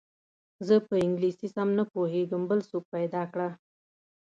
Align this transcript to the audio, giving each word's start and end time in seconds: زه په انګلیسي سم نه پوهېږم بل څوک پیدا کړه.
زه 0.67 0.75
په 0.87 0.93
انګلیسي 1.03 1.47
سم 1.55 1.69
نه 1.77 1.83
پوهېږم 1.93 2.41
بل 2.49 2.59
څوک 2.69 2.83
پیدا 2.95 3.23
کړه. 3.31 3.49